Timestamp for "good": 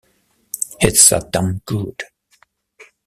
1.63-2.01